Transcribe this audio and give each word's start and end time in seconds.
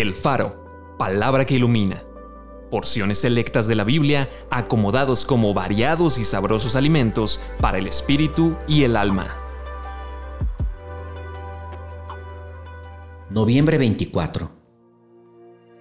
El 0.00 0.14
Faro, 0.14 0.94
palabra 0.96 1.44
que 1.44 1.56
ilumina. 1.56 2.04
Porciones 2.70 3.18
selectas 3.18 3.66
de 3.66 3.74
la 3.74 3.82
Biblia 3.82 4.30
acomodados 4.48 5.24
como 5.24 5.54
variados 5.54 6.18
y 6.18 6.24
sabrosos 6.24 6.76
alimentos 6.76 7.40
para 7.60 7.78
el 7.78 7.88
espíritu 7.88 8.56
y 8.68 8.84
el 8.84 8.96
alma. 8.96 9.26
Noviembre 13.28 13.76
24. 13.76 14.48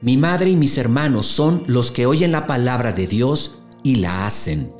Mi 0.00 0.16
madre 0.16 0.50
y 0.50 0.56
mis 0.56 0.76
hermanos 0.76 1.26
son 1.26 1.62
los 1.68 1.92
que 1.92 2.06
oyen 2.06 2.32
la 2.32 2.48
palabra 2.48 2.92
de 2.92 3.06
Dios 3.06 3.60
y 3.84 3.96
la 3.96 4.26
hacen. 4.26 4.74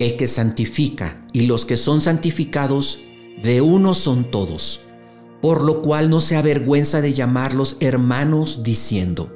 El 0.00 0.16
que 0.16 0.26
santifica 0.26 1.28
y 1.32 1.42
los 1.42 1.64
que 1.64 1.76
son 1.76 2.00
santificados, 2.00 3.04
de 3.40 3.60
uno 3.60 3.94
son 3.94 4.32
todos 4.32 4.84
por 5.44 5.62
lo 5.62 5.82
cual 5.82 6.08
no 6.08 6.22
se 6.22 6.36
avergüenza 6.36 7.02
de 7.02 7.12
llamarlos 7.12 7.76
hermanos, 7.80 8.62
diciendo, 8.62 9.30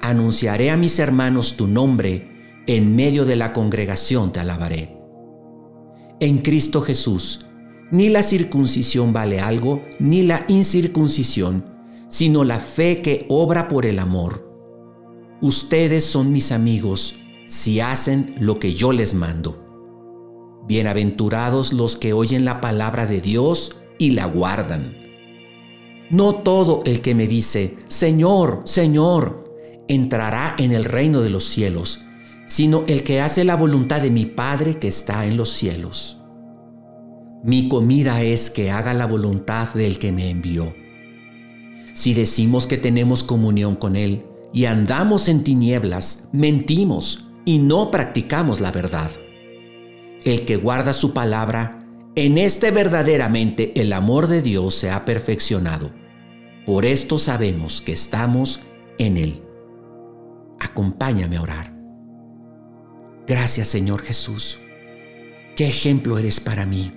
Anunciaré 0.00 0.70
a 0.70 0.78
mis 0.78 0.98
hermanos 0.98 1.58
tu 1.58 1.66
nombre, 1.66 2.62
en 2.66 2.96
medio 2.96 3.26
de 3.26 3.36
la 3.36 3.52
congregación 3.52 4.32
te 4.32 4.40
alabaré. 4.40 4.96
En 6.20 6.38
Cristo 6.38 6.80
Jesús, 6.80 7.44
ni 7.90 8.08
la 8.08 8.22
circuncisión 8.22 9.12
vale 9.12 9.40
algo, 9.40 9.84
ni 9.98 10.22
la 10.22 10.46
incircuncisión, 10.48 11.66
sino 12.08 12.44
la 12.44 12.58
fe 12.58 13.02
que 13.02 13.26
obra 13.28 13.68
por 13.68 13.84
el 13.84 13.98
amor. 13.98 14.50
Ustedes 15.42 16.02
son 16.02 16.32
mis 16.32 16.50
amigos 16.50 17.16
si 17.46 17.80
hacen 17.80 18.36
lo 18.40 18.58
que 18.58 18.72
yo 18.72 18.94
les 18.94 19.12
mando. 19.12 19.62
Bienaventurados 20.66 21.74
los 21.74 21.98
que 21.98 22.14
oyen 22.14 22.46
la 22.46 22.62
palabra 22.62 23.04
de 23.04 23.20
Dios 23.20 23.76
y 23.98 24.12
la 24.12 24.24
guardan. 24.24 25.01
No 26.12 26.34
todo 26.34 26.82
el 26.84 27.00
que 27.00 27.14
me 27.14 27.26
dice, 27.26 27.78
Señor, 27.88 28.60
Señor, 28.64 29.56
entrará 29.88 30.54
en 30.58 30.72
el 30.72 30.84
reino 30.84 31.22
de 31.22 31.30
los 31.30 31.46
cielos, 31.46 32.02
sino 32.46 32.84
el 32.86 33.02
que 33.02 33.22
hace 33.22 33.44
la 33.44 33.56
voluntad 33.56 34.02
de 34.02 34.10
mi 34.10 34.26
Padre 34.26 34.78
que 34.78 34.88
está 34.88 35.24
en 35.24 35.38
los 35.38 35.48
cielos. 35.48 36.18
Mi 37.42 37.66
comida 37.66 38.20
es 38.20 38.50
que 38.50 38.70
haga 38.70 38.92
la 38.92 39.06
voluntad 39.06 39.72
del 39.72 39.98
que 39.98 40.12
me 40.12 40.28
envió. 40.28 40.74
Si 41.94 42.12
decimos 42.12 42.66
que 42.66 42.76
tenemos 42.76 43.22
comunión 43.22 43.74
con 43.74 43.96
Él 43.96 44.26
y 44.52 44.66
andamos 44.66 45.30
en 45.30 45.42
tinieblas, 45.42 46.28
mentimos 46.32 47.30
y 47.46 47.56
no 47.56 47.90
practicamos 47.90 48.60
la 48.60 48.70
verdad. 48.70 49.10
El 50.26 50.44
que 50.44 50.56
guarda 50.56 50.92
su 50.92 51.14
palabra, 51.14 51.86
en 52.16 52.36
este 52.36 52.70
verdaderamente 52.70 53.80
el 53.80 53.94
amor 53.94 54.26
de 54.26 54.42
Dios 54.42 54.74
se 54.74 54.90
ha 54.90 55.06
perfeccionado. 55.06 56.01
Por 56.66 56.84
esto 56.84 57.18
sabemos 57.18 57.80
que 57.80 57.92
estamos 57.92 58.62
en 58.98 59.16
Él. 59.16 59.42
Acompáñame 60.60 61.36
a 61.36 61.42
orar. 61.42 61.74
Gracias 63.26 63.68
Señor 63.68 64.00
Jesús. 64.00 64.60
Qué 65.56 65.66
ejemplo 65.66 66.18
eres 66.18 66.38
para 66.38 66.64
mí. 66.64 66.94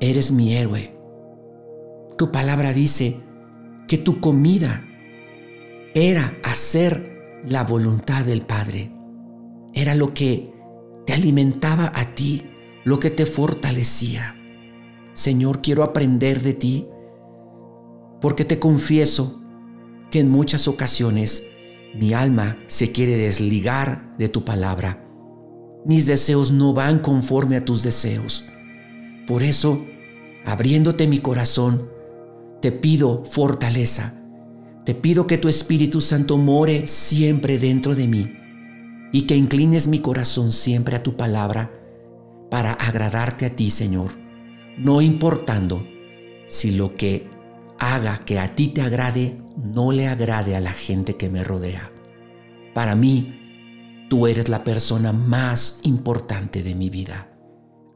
Eres 0.00 0.32
mi 0.32 0.54
héroe. 0.54 0.96
Tu 2.16 2.32
palabra 2.32 2.72
dice 2.72 3.20
que 3.86 3.98
tu 3.98 4.20
comida 4.20 4.84
era 5.94 6.38
hacer 6.42 7.42
la 7.44 7.64
voluntad 7.64 8.24
del 8.24 8.40
Padre. 8.40 8.90
Era 9.74 9.94
lo 9.94 10.14
que 10.14 10.50
te 11.06 11.12
alimentaba 11.12 11.92
a 11.94 12.14
ti, 12.14 12.44
lo 12.84 12.98
que 12.98 13.10
te 13.10 13.26
fortalecía. 13.26 14.34
Señor, 15.14 15.60
quiero 15.60 15.82
aprender 15.82 16.40
de 16.40 16.54
ti 16.54 16.86
porque 18.20 18.44
te 18.44 18.58
confieso 18.58 19.42
que 20.10 20.20
en 20.20 20.30
muchas 20.30 20.68
ocasiones 20.68 21.46
mi 21.94 22.12
alma 22.12 22.58
se 22.66 22.92
quiere 22.92 23.16
desligar 23.16 24.14
de 24.18 24.28
tu 24.28 24.44
palabra. 24.44 25.04
Mis 25.84 26.06
deseos 26.06 26.50
no 26.50 26.74
van 26.74 26.98
conforme 26.98 27.56
a 27.56 27.64
tus 27.64 27.82
deseos. 27.82 28.46
Por 29.26 29.42
eso, 29.42 29.86
abriéndote 30.44 31.06
mi 31.06 31.18
corazón, 31.18 31.88
te 32.60 32.72
pido 32.72 33.24
fortaleza. 33.24 34.14
Te 34.84 34.94
pido 34.94 35.26
que 35.26 35.38
tu 35.38 35.48
Espíritu 35.48 36.00
Santo 36.00 36.38
more 36.38 36.86
siempre 36.86 37.58
dentro 37.58 37.94
de 37.94 38.08
mí 38.08 38.32
y 39.12 39.22
que 39.22 39.36
inclines 39.36 39.86
mi 39.86 40.00
corazón 40.00 40.52
siempre 40.52 40.96
a 40.96 41.02
tu 41.02 41.16
palabra 41.16 41.70
para 42.50 42.72
agradarte 42.72 43.46
a 43.46 43.54
ti, 43.54 43.70
Señor, 43.70 44.10
no 44.78 45.02
importando 45.02 45.86
si 46.46 46.70
lo 46.70 46.94
que 46.96 47.28
haga 47.78 48.24
que 48.24 48.38
a 48.38 48.54
ti 48.54 48.68
te 48.68 48.82
agrade, 48.82 49.40
no 49.56 49.92
le 49.92 50.08
agrade 50.08 50.56
a 50.56 50.60
la 50.60 50.72
gente 50.72 51.16
que 51.16 51.30
me 51.30 51.44
rodea. 51.44 51.90
Para 52.74 52.94
mí, 52.94 54.06
tú 54.08 54.26
eres 54.26 54.48
la 54.48 54.64
persona 54.64 55.12
más 55.12 55.80
importante 55.84 56.62
de 56.62 56.74
mi 56.74 56.90
vida. 56.90 57.28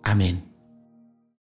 Amén. 0.03 0.52